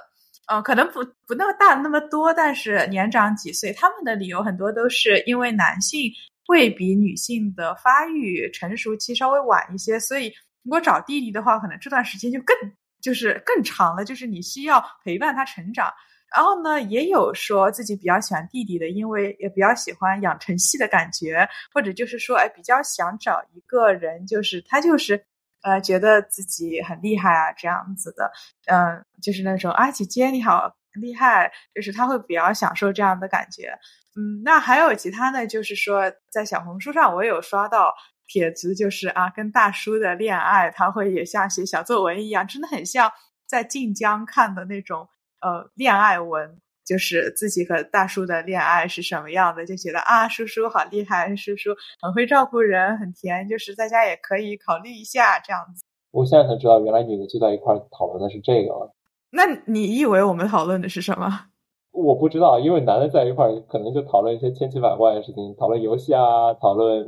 [0.54, 3.74] 嗯，可能不不那么大那么多，但是年长几岁。
[3.74, 6.12] 他们的理由很多都是因为男性
[6.46, 10.32] 会比女性的发育成熟期稍微晚一些，所以
[10.64, 12.56] 如果找弟弟的话，可能这段时间就更。
[13.02, 15.92] 就是更长了，就是你需要陪伴他成长。
[16.36, 25.26] 然后呢，也有说自己比较喜欢弟弟的，因为也比较喜欢养成系的感觉，或者就是说，哎，比较想找一个人，就是他就是，
[25.64, 28.32] 呃，觉得自己很厉害啊，这样子的，
[28.68, 33.74] 嗯，就是那种啊，姐姐你好厉害，就是他会比较享受这样的感觉。
[34.16, 37.92] 嗯，那还有其他呢，就是说在小红书上我有刷到。
[38.30, 43.12] 帖子就是啊，跟大叔的恋爱，他会也像写小作文一样，真的很像
[43.46, 45.10] 在晋江看的那种
[45.42, 55.84] 呃恋爱文，就是自己和大叔的恋爱是什么样的，就觉得啊，叔叔好厉害，叔叔很会照顾人，很甜，就是大家也可以考虑一下这样子。
[56.12, 58.94] 我现在才知道，原来你们聚在一块讨论的是这个。
[59.32, 61.48] 那你以为我们讨论的是什么？
[61.92, 67.06] 我不知道，因为男的在一块儿，可能就讨论一些千奇百怪的事情，讨论游戏啊，讨论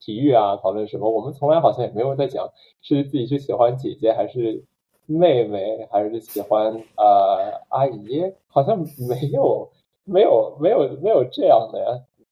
[0.00, 1.10] 体育啊，讨论什么。
[1.10, 2.48] 我们从来好像也没有在讲
[2.82, 4.64] 是自己是喜欢姐姐还是
[5.06, 9.70] 妹妹，还是喜欢呃阿姨，好像没有，
[10.04, 11.86] 没有，没有，没有这样的呀。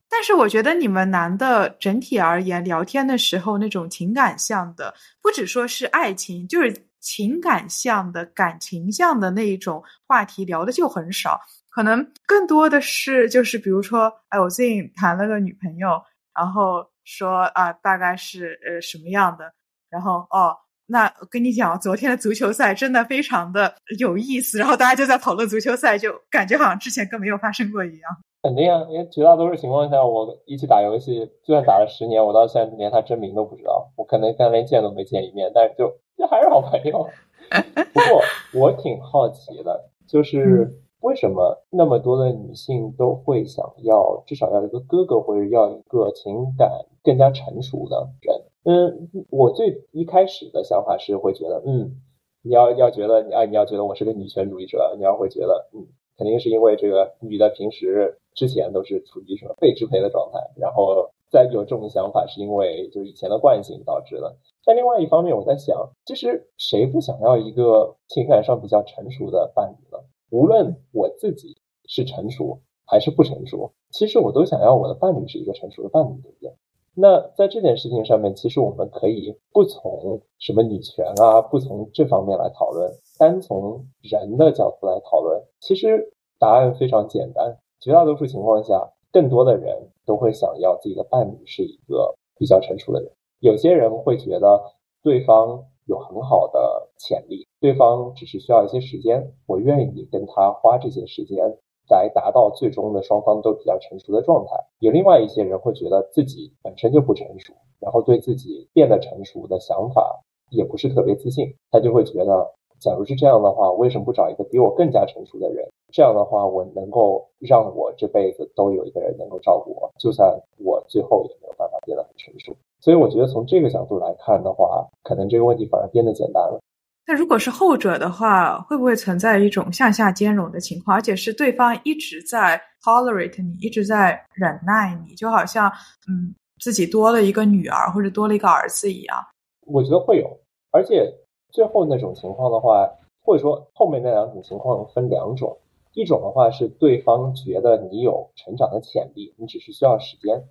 [0.08, 11.40] 但是我觉得你们男的整体而言，聊天的时候那种情感向的，不只说是爱情，就是情感向的、感情向的那一种话题聊的就很少。
[11.70, 16.00] 可能更多的是就是比如说，哎，我最近谈了个女朋友，
[16.34, 19.50] 然后说啊，大概是呃什么样的，
[19.88, 20.54] 然后哦，
[20.86, 28.10] 那跟你讲，昨天的足球赛真的非常的有意思，然后大家就在讨论足球赛，就感觉好像之前跟没有发生过一样。
[28.42, 33.90] 肯定啊，因为绝大多数情况下，我一起打游戏，就算打了十年，我到现在连他真名都不知道。
[33.96, 37.08] 我可能跟他连见都没见一面，但是就就还是好朋友。
[37.94, 38.22] 不过
[38.54, 40.72] 我挺好奇的，就是
[41.06, 46.68] 为什么那么多的女性都会想要至少要一个哥哥，或者要一个情感
[47.04, 48.42] 更加成熟的人？
[48.64, 52.02] 嗯，我最一开始的想法是会觉得，嗯，
[52.42, 55.86] 你要要觉得啊，你要觉得我是个女权主义者，你要会觉得，嗯，
[56.18, 58.18] 肯定是因为这个女的平时。
[58.36, 64.36] 之前都是处于什么被支配的状态，然后再有这种想法，是因为就是以前的惯性导致的。
[64.62, 69.98] 但另外一方面，我在想，其实谁不想要一个情感上比较成熟的伴侣呢？
[70.30, 76.52] 无论我自己是成熟还是不成熟，其实我都想要我的伴侣是一个成熟的伴侣，对不对？
[76.98, 87.58] 那在这件事情上面，其实我们可以不从什么女权啊，不从这方面来讨论，单从人的角度来讨论，其实答案非常简单。
[87.80, 93.12] 绝大多数情况下，更多的人都会想要自己的伴侣是一个比较成熟的人。
[93.40, 94.62] 有些人会觉得
[95.02, 104.56] 对方有很好的潜力，对方只是需要一些时间，我愿意跟他花这些时间来达到最终的双方都比较成熟的状态。
[104.80, 115.68] 有另外一些人会觉得自己本身就不成熟，然后对自己变得成熟的想法也不是特别自信，他就会觉得，假如是这样的话，为什么不找一个比我更加成熟的人？
[115.92, 122.52] 这样的话，我能够让我这辈子都有一个人能够照顾我，就算我最后也没有办法变得很成熟。
[122.86, 126.60] 所以，我觉得从这个角度来看的话，可能这个问题反而变得简单了。
[127.04, 135.68] 那如果是后者的话，会不会存在一种向下兼容的情况，而且是对方一直在 tolerate 你，一直在忍耐你，就好像
[136.08, 139.18] 嗯自己多了一个女儿或者多了一个儿子一样？
[139.66, 140.38] 我觉得会有，
[140.70, 141.12] 而且
[141.50, 142.88] 最后那种情况的话，
[143.24, 145.58] 或者说后面那两种情况分两种。
[145.94, 150.44] 一种的话是对方觉得你有成长的潜力，你只是需要时间。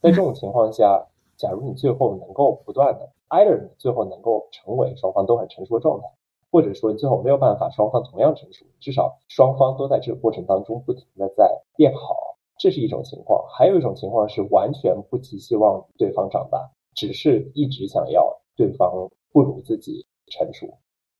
[0.00, 1.06] 在这种情况下，
[1.40, 6.06] 假如你最后能够不断的，either 你最后能够成为双方都很成熟的状态，
[6.52, 13.44] 或者说你最后没有办法双方同样成熟，至少双方都在这个过程当中不停的在变好，这是一种情况。
[13.48, 20.66] 还有一种情况是完全不寄希望对方长大，只是一直想要对方不如自己成熟，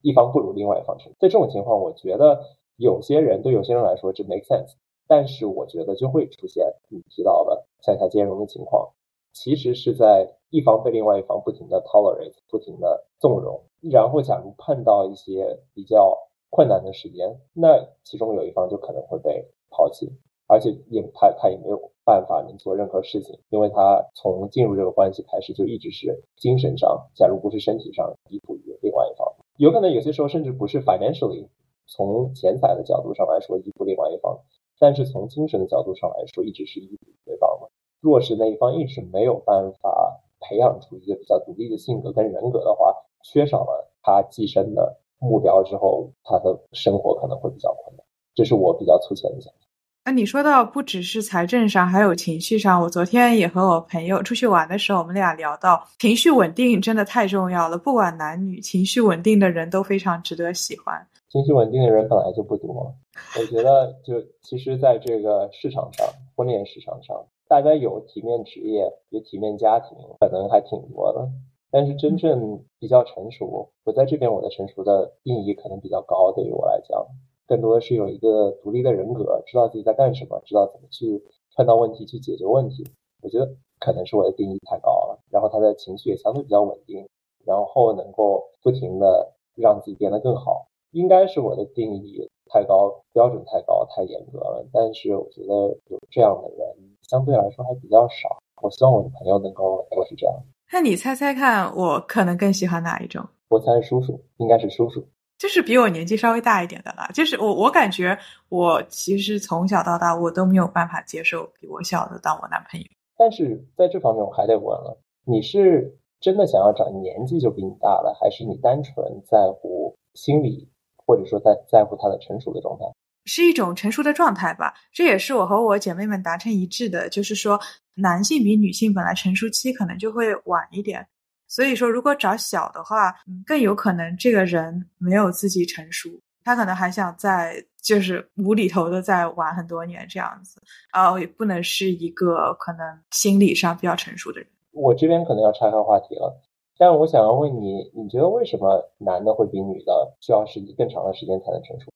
[0.01, 1.17] 一方不如另外一方成熟。
[1.19, 2.39] 在这种情况，我觉得。
[2.77, 4.71] 有些人对有些人来说这 make sense，
[5.07, 8.89] 但是我觉得就会出现你提到的向下兼容的情况，
[9.33, 16.17] 其实是在一方被另外一方不停的 tolerate，不停的纵容，然后假如碰到一些比较
[16.49, 20.11] 困难的时间，那其中有一方就可能会被抛弃，
[20.47, 31.47] 而且也他他也没有办法能做任何事情，因为他从进入这个关系开始就一直是精神上，假如不是身体上依附于另外一方，有可能有些时候甚至不是 financially。
[31.87, 34.39] 从钱财的角度上来说，依附另外一方；
[34.79, 37.67] 但是从精神的角度上来说，一直是依附对方嘛。
[38.01, 48.05] 弱势那一方一直没有办法培养出一个比较独立的性格跟人格的话，缺少了他寄生的目标之后，他的生活可能会比较困难。
[48.33, 49.59] 这是我比较粗浅的想法。
[50.03, 52.81] 那你说到不只是财政上，还有情绪上。
[52.81, 57.77] 我昨天也和我朋友出去玩的时候，我们俩聊到情绪稳定真的太重要了。
[57.77, 61.07] 不管男女，情绪稳定的人都非常值得喜欢。
[61.29, 62.95] 情绪稳定的人本来就不多，
[63.39, 67.15] 我觉得就其实在这个市场上，婚恋市场上，
[67.51, 71.27] 大概有体面职业、有体面家庭，可能还挺多的。
[71.69, 77.05] 但是真正比较成熟，我在这边我的成熟的定义可能比较高，对于我来讲，
[77.45, 81.21] 更多的是有一个独立的人格，知道自己在干什么，知道怎么去
[81.53, 82.89] 碰到问题去解决问题。
[83.21, 85.19] 我觉得可能是我的定义太高了。
[85.29, 87.05] 然后他的情绪也相对比较稳定，
[87.45, 90.69] 然后能够不停的让自己变得更好。
[90.91, 94.65] 应该是我的定义太高，标准太高，太严格了。
[94.71, 98.39] 但是我觉得有这样的人相对来说还比较少。
[98.61, 100.33] 我希望我的朋友能够都是这样。
[100.71, 103.27] 那你猜猜看，我可能更喜欢哪一种？
[103.49, 105.05] 我猜叔叔，应该是叔叔。
[105.37, 107.09] 就是比我年纪稍微大一点的啦。
[107.13, 112.85] 就是我我感觉我其实从小到大我都没有办法接受比我小的当我男朋友。
[113.17, 120.69] 但是在这方面我还得问了，你是真的想要找年纪就比你大了，还是你单纯在乎心理，
[121.05, 122.85] 或者说在在乎他的成熟的状态？
[123.25, 127.59] 是一种成熟的状态吧，这也是我和我姐妹们达成一致的，就是说
[127.95, 131.05] 男性比女性本来成熟期可能就会晚一点，
[131.47, 133.13] 所以说如果找小的话，
[133.45, 136.09] 更有可能这个人没有自己成熟，
[136.43, 140.59] 他可能还想在就是无厘头的再玩很多年这样子，
[140.91, 142.79] 啊，也不能是一个可能
[143.11, 144.47] 心理上比较成熟的人。
[144.71, 146.41] 我这边可能要岔开话题了，
[146.77, 151.90] 但我想要问你，你觉得为什么男的会比女的需要时间更长的时间才能成熟？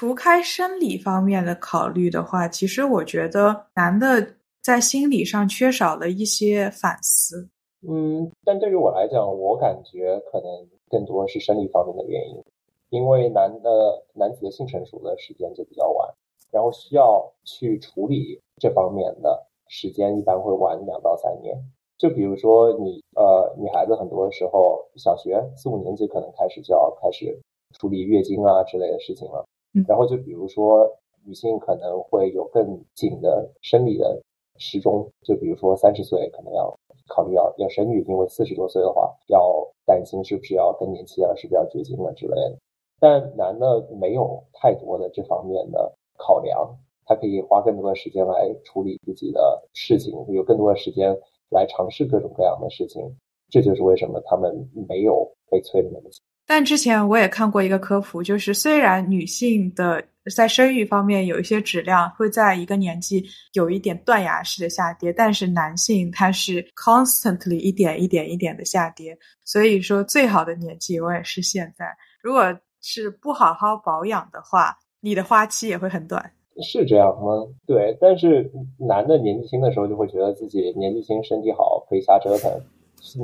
[0.00, 7.50] 除开生理方面的考虑的话，其实我觉得男的在心理上缺少了一些反思。
[7.86, 12.42] 嗯，但对于我来讲，我感觉可能更多是生理方面的原因，
[12.88, 16.08] 因为男的男子的性成熟的时间就比较晚，
[16.50, 21.54] 然后需要去处理这方面的时间一般会晚两到三年。
[21.98, 27.38] 就比如说你呃，女孩子很多时候小学四五年级可能开始就要开始
[27.78, 29.44] 处理月经啊之类的事情了。
[29.86, 30.90] 然后就比如说，
[31.24, 34.20] 女性可能会有更紧的生理的
[34.58, 36.76] 时钟，就比如说三十岁可能要
[37.08, 42.58] 考虑要要生育，因为四十多岁的话要担心是不是要更年期了，是不是要绝经了之类的。
[42.98, 51.18] 但男的没有太多的这方面的考量，他可以花更多的时间来处理自己的事情，有更多的时间
[51.50, 53.16] 来尝试各种各样的事情。
[53.48, 56.22] 这就是为什么他们没有被催的那么紧。
[56.52, 60.02] 但之前我也看过一个科普，就是虽然女性的
[60.34, 69.16] 在生育方面有一些质量会在一个年纪有一点断崖式的下跌，但是男性他是 constantly 一点一点一点的下跌。
[69.44, 71.86] 所以说，最好的年纪永远是现在。
[72.20, 72.42] 如果
[72.80, 76.32] 是不好好保养的话，你的花期也会很短。
[76.60, 77.46] 是这样吗？
[77.64, 82.50] 对，但是男的年纪轻的时候就会觉得自己年纪轻身体好，可以瞎折腾。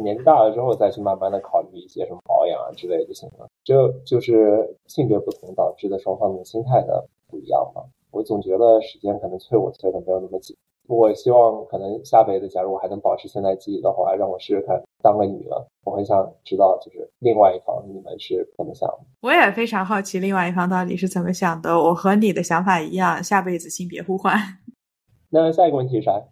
[0.02, 2.20] 年纪大了之后，再去慢慢的考虑一些什么
[2.56, 3.46] 啊之类就行了。
[3.64, 7.82] 这就是性别不同导致的双方的心态的不一样嘛。
[8.10, 10.56] 我总觉得时间可能催我催的没有那么紧。
[10.88, 15.66] 我希望可能下辈子，假如我还能保持现在记忆的话，让我试试看当个女的。
[15.84, 18.98] 我很想知道，就是另外一方你们是怎么想的。
[19.20, 21.76] 我也非常好奇另外一方到底是怎么想的。
[21.76, 24.36] 我和你的想法一样，下辈子性别互换。
[25.30, 26.22] 那下一个问题是啥？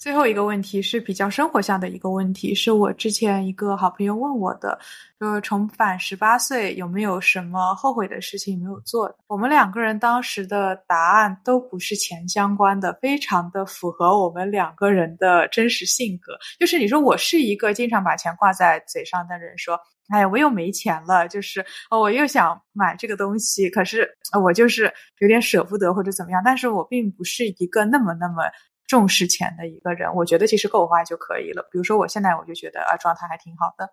[0.00, 4.78] 最后一个问题是比较生活向的一个问题，是我之前一个好朋友问我的，
[5.20, 9.16] 就是重返十八岁有没有什么后悔的事情没有做的？
[9.26, 16.32] 我们两个人当时的答案都不是钱相关的，非常的符合我们两个人的真实性格。
[16.58, 24.08] 就是你说我是一个经常把钱挂在嘴上的人，说，哎呀，我又没钱了，就是哦我又想买这个东西，可是
[24.42, 28.44] 我就是有点舍不得或者怎么样，但是我并不是一个那么那么。
[28.90, 31.62] 重视钱的一个人，我觉得其实够花就可以了。
[31.70, 33.88] 比如说我现在我就觉得啊，状态还挺好的。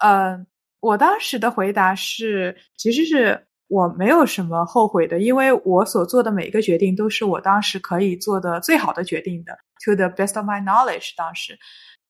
[0.00, 0.36] 呃，
[0.80, 11.12] 我当时的回答是，其实是我没有什么后悔的，因为我所做的每一个决定都是我当时可以做的最好的决定的，to the best of my knowledge。
[11.16, 11.56] 当时，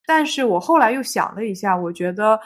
[0.07, 2.41] 但是我后来又想了一下，我觉得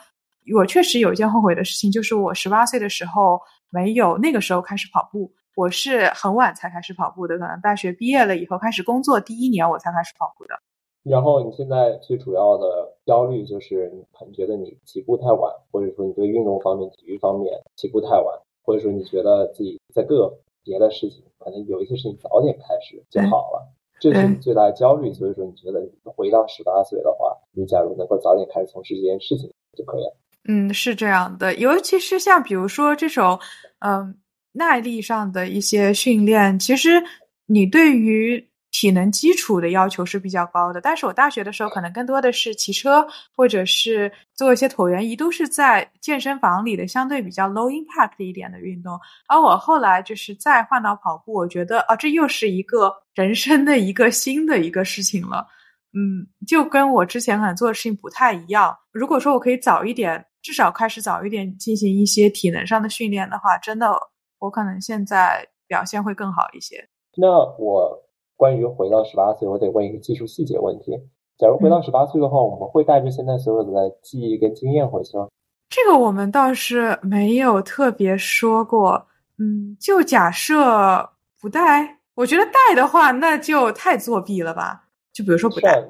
[0.52, 5.32] 我确实有一件后悔的事情，就是我十八岁的时候没有那个时候开始跑步。
[5.56, 10.54] 我是很晚才开始跑步的，可能大学毕业了以后开始工作第一年我才开始跑步的。
[11.02, 20.30] 然后你现在最主要的焦虑就是你可能觉得你起步太晚，或者说你对运动方面、体育方面起步太晚，或者说你觉得自己在各
[20.62, 23.66] 别的事情可能有一些事情早点开始就好了，
[23.98, 25.12] 这是你最大的焦虑。
[25.12, 30.16] 所以说你觉得回到十八岁的话，你假如能够早点开始从事这件事情就可以了。
[30.48, 33.38] 嗯，是这样的，尤其是像比如说这种，
[33.78, 34.19] 嗯。
[34.52, 37.02] 耐力上的一些训练，其实
[37.46, 40.80] 你对于体能基础的要求是比较高的。
[40.80, 48.98] 但是我大学的时候可能更多的是骑车，或者是做一些椭圆仪，都是在健身房里的相对比较 low impact 一点的运动。
[49.28, 55.46] 而我后来就是再换到跑步，我觉得啊，这又是一个人生的一个新的一个事情了。
[55.92, 58.76] 嗯，就跟我之前可能做的事情不太一样。
[58.92, 63.92] 如果说我可以早一点，至少开始早一点进行一些体能上的训练的话，真的。
[64.40, 66.88] 我可能现在表现会更好一些。
[67.16, 68.02] 那我
[68.36, 71.00] 关于回到十八岁，我得问一个技术细节问题。
[71.38, 75.28] 假如回到十八岁的话，我们会带着现在所有的记忆跟经验回去吗？
[75.68, 79.06] 这个我们倒是没有特别说过。
[79.38, 81.10] 嗯，就假设
[81.40, 84.88] 不带，我觉得带的话，那就太作弊了吧？
[85.12, 85.82] 就比如说不带，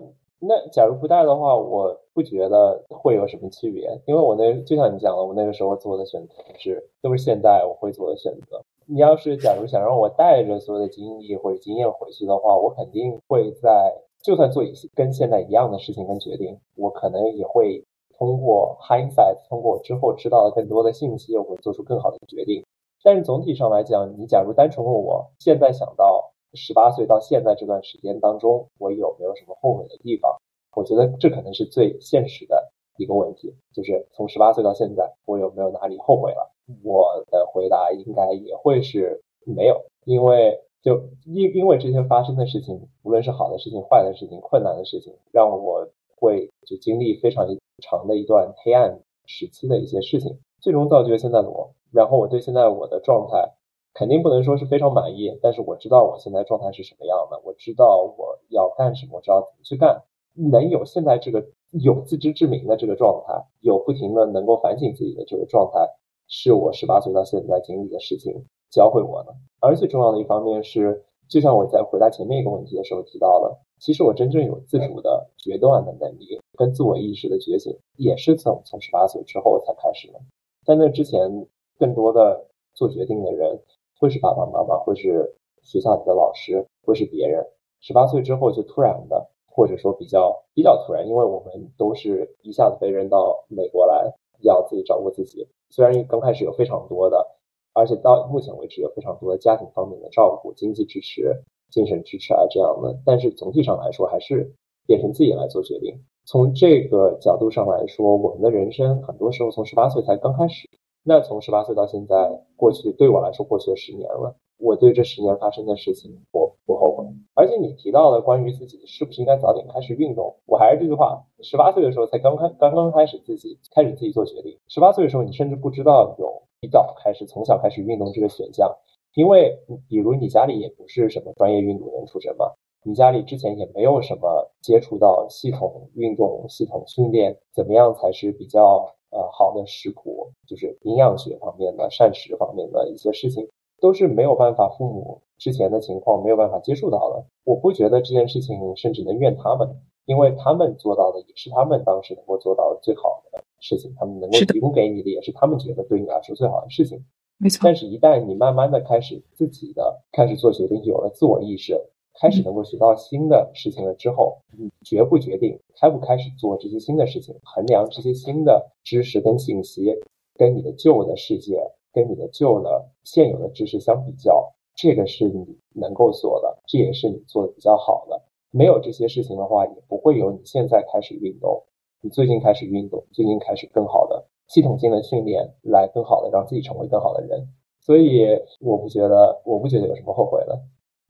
[0.43, 8.63] 那假如不带的话，我不觉得会有什么区别，因为我那就像你讲的，我那个时候做的选择是都是现在我会做的选择。
[8.87, 17.85] 你要是假如想让我带着所有的经历或者经验回去的话，我肯定会在就算做一些跟现在一样的事情跟决定，我可能也会
[18.19, 22.65] 通过 hindsight，通过之后知道的更多的信息，我会做出更好的决定。
[23.03, 30.37] 但是总体上来讲，你假如单纯问我现在想到十八岁到现在这段时间当中，我有没有什么后悔的地方？
[30.75, 36.53] 我觉得这可能是最现实的一个问题，就是从十八岁到现在，我有没有哪里后悔了？
[36.85, 47.47] 我的回答应该也会是没有，因为就因因为这些发生的事情，无论是好的事情、坏的事情、困难的事情，让我会就经历非常
[47.83, 51.73] 长的一段黑暗时期的一些事情，最终造就现在的我。
[51.91, 53.51] 然后我对现在我的状态
[53.93, 60.03] 肯定不能说是非常满意，但是我知道我现在状态是什么样的，我知道我要干什么，我知道怎么去干。
[60.35, 65.81] 能有现在这个有自知之明的这个状态，有不停的能够反省自己的这个状态，
[66.29, 69.35] 是我十八岁到现在经历的事情教会我的。
[69.61, 80.21] 而最重要的一方面是，就像我在回答前面一个问题的时候提到了，其实我真正有自主的决断的能力跟自我意识的觉醒，也是从从十八岁之后才开始的。
[80.65, 81.47] 在那之前。
[81.81, 83.59] 更多的做决定的人
[84.01, 87.47] 会是爸爸妈妈，会是学校里的老师，会是别人。
[87.83, 95.47] 十八岁之后就突然的，或者说比较比较突然，因为我们都是一下子被扔到美国来，要自己照顾自己。
[95.69, 97.37] 虽然刚开始有非常多的，
[97.75, 104.55] 而且到目前为止有非常多的家庭方面的照顾、经济支持、精神支持啊这样的，但是总体上来说还是
[104.87, 106.01] 变成自己来做决定。
[106.25, 110.67] 从这个角度上来说，我们的人生很多时候从十八岁才刚开始。
[111.03, 114.37] 那从十八岁到现在过去，对我来说过去了十年了。
[114.59, 117.07] 我对这十年发生的事情，我不后悔。
[117.33, 124.59] 而且你提到了关于自己是不是应该早点开始运动，我还是这句话：十八岁的时候才刚开，刚刚开始自己开始自己做决定。
[124.69, 128.71] 十八岁的时候，你甚至不知道有提早开始从小开始运动这个选项，
[129.15, 132.53] 因为比如你家里也不是什么专业运动员出身嘛，
[132.85, 138.95] 你家里之前也没有什么接触到系统运动、系统训练，怎么样才是比较。
[139.11, 143.49] 呃，好的食谱就是营养学方面的、膳食方面的一些事情，
[143.81, 147.25] 都是没有办法，父母之前的情况没有办法接触到的。
[147.45, 149.69] 我不觉得这件事情甚至能怨他们，
[150.07, 157.05] 因为他们做到的也是他们当时能够做到的最好的事情，他们能够提供给你的也是他们觉得对你来说最好的事情。
[157.39, 157.61] 没错。
[157.65, 161.90] 但是，一旦你慢慢的开始自己的开始做决定，有了自我意识。
[162.19, 169.95] 开始能够学到新的事情了之后，你决不决定开不开始做这些新的事情，衡量这些新的知识跟信息
[170.35, 178.23] 跟你的旧的世界、跟你的旧的现有的知识相比较，这个是你能够做的，这也是你做的比较好的。
[178.51, 181.63] 没有这些事情的话，也不会有你现在开始运动，
[182.01, 187.49] 你最近开始运动，最近开始更好的系统性的训练，来更好的让自己成为更好的人。
[187.81, 188.27] 所以，
[188.61, 190.61] 我不觉得，我不觉得有什么后悔的。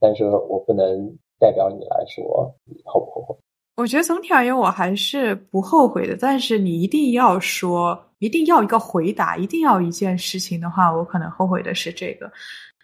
[0.01, 0.84] 但是我不能
[1.38, 3.36] 代表你来说你后不后悔。
[3.76, 6.16] 我觉得总体而言，我还是不后悔的。
[6.18, 12.30] 但是你一定要说，一定要一个回答，一定要一件事情的话，我可能后悔的是这个。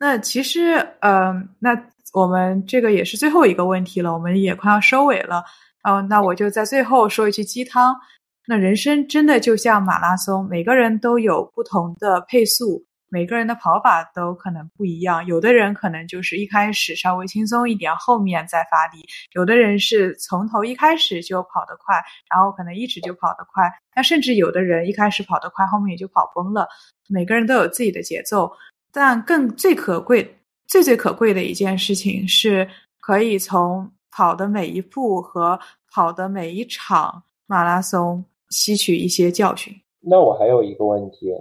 [0.01, 1.71] 那其实，嗯，那
[2.14, 5.45] 我们这个也是最后一个问题了，我们也快要收尾了。
[5.85, 7.95] 哦，那我就在最后说一句鸡汤：
[8.47, 12.83] 那人生真的就像马拉松，每个人都有不同的配速。
[13.09, 19.01] 每个人的跑法都可能不一样，有的人可能就是一开始稍微轻松一点，后面再发力；
[19.33, 23.71] 有的人是从头一开始就跑得快，然后可能一直就跑得快。
[23.95, 26.69] 那甚至有的人一开始跑得快，后面也就跑崩了。
[27.09, 28.51] 每个人都有自己的节奏，
[28.93, 32.69] 但更最可贵、最最可贵的一件事情是，
[33.01, 35.59] 可以从跑的每一步和
[35.93, 39.73] 跑的每一场马拉松吸取一些教训。
[40.01, 41.33] 那我还有一个问题。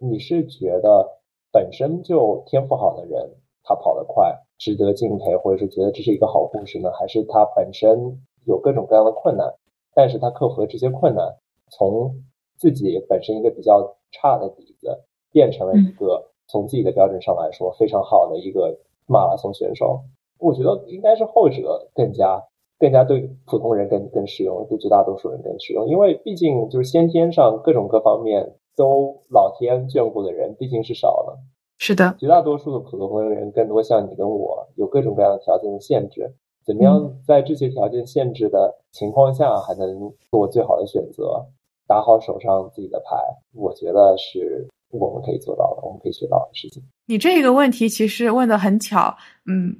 [0.00, 1.18] 你是觉得
[1.50, 3.30] 本身就天赋好的人，
[3.64, 6.90] 他跑得快，值得敬佩，或者是觉得这是一个好故事呢？
[6.92, 9.54] 还是他本身有各种各样的困难，
[9.94, 11.36] 但是他克服了这些困难，
[11.70, 12.14] 从
[12.56, 20.00] 自己本身一个比较差的底子，变成了一个从自己的标准上来说非常好的一个马拉松选手？
[20.38, 22.44] 我觉得应该是后者更加
[22.78, 28.54] 更加对普通人更更适用，对绝大多数人更适用，因为毕竟就是先天上各种各方面。
[28.78, 31.38] 都老天眷顾的人毕竟是少了，
[31.78, 36.32] 是的，绝大多数的普通的人更多像你跟我，有各种各样的条件的限制。
[36.64, 41.44] 怎么样在这些条件限制的情况下，还能做最好的选择，
[41.86, 43.16] 打好手上自己的牌？
[43.54, 46.82] 我觉得是我们可以做到的，我们可以学到的事情。
[47.06, 49.16] 你这个问题其实问的很巧，
[49.46, 49.74] 嗯，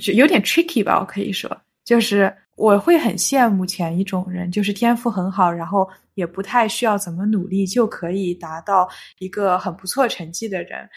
[0.00, 1.50] 就有点 tricky 吧，我可以说，
[1.84, 10.88] 就是我会很羡慕前一种人，就是天赋很好，然后也不太需要怎么努力就可以达到一个很不错成绩的人。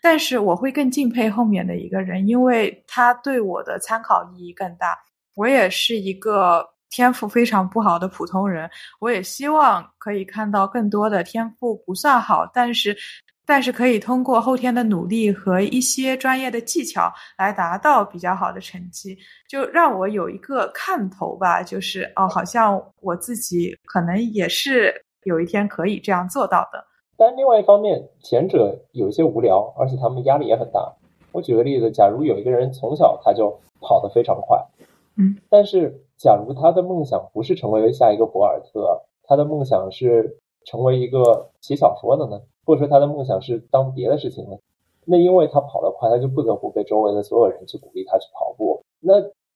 [0.00, 4.96] 但是我会更敬佩后面的一个人，因为他对我的参考意义更大。
[5.34, 8.70] 我也是一个天赋非常不好的普通人，
[9.00, 12.96] 我也希望可以看到更多的天赋不算好，但是。
[13.48, 19.16] 但是可以通过后天的努力和一些专业的技巧来达到比较好的成绩，
[19.48, 24.94] 就让我有一个看头吧，就是哦，好像我自己可能也是
[25.24, 26.84] 有一天可以这样做到的。
[27.16, 30.94] 但另外一方面，前者有一些无聊，而且他们压力也很大。
[31.32, 34.62] 我举个例子，假如有一个人从小他就跑得非常快，
[35.16, 40.36] 嗯，但是假如他的梦想不是成为下一个博尔特，他的梦想是
[40.66, 42.38] 成为一个写小说的呢？
[42.68, 44.58] 或者说他的梦想是当别的事情呢？
[45.06, 48.82] 那因为他跑得快，他就不得不被周围的所有人去鼓励他去跑步。
[49.00, 49.14] 那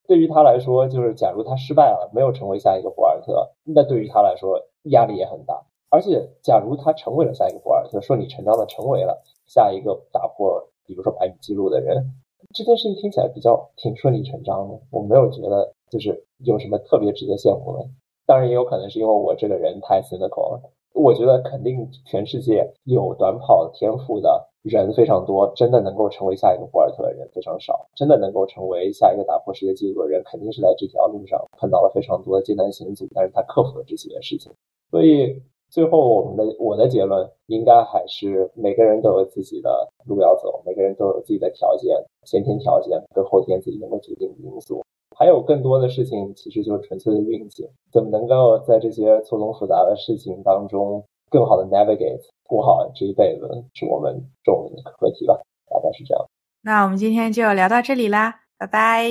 [0.08, 5.62] 对于他来说，就是假如他失败了，没有成为下一个博尔特，那对于他来说压力也很大。
[5.90, 12.14] 而且，假如他成为了下一个博尔特，顺理成章的成为了下一个打破，比如说百米记录的人，
[12.54, 14.80] 这件事情听起来比较挺顺理成章的。
[14.90, 17.86] 我没有觉得就是有什么特别值得羡慕的。
[18.24, 20.62] 当然，也有可能是因为我这个人太 cynical 了。
[20.94, 27.86] 我觉得肯定全世界有短跑天赋的人非常多，真的能够成为下一个博尔特的人非常少。
[27.94, 34.52] 真的能够成为下一个打破世界纪录的人，肯定是在这条路上碰到了非常多的艰难险阻，但是他克服了这些事情。
[34.90, 44.82] 所以最后我们的我的结论应该还是每个人都有自己的路要走，每个人都有自己的条件，先天条件跟后天自己能够决定的因素。
[45.22, 47.64] 还有更多的事情，其实就是纯粹的运气。
[47.92, 55.40] 怎么能够在这些错综复杂的事情当中，更好的 navigate 过好这一辈子，是我们众人的课题吧？
[55.70, 56.26] 大概是这样。
[56.62, 59.04] 那我们今天就聊到这里啦，拜拜，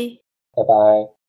[0.54, 1.21] 拜拜。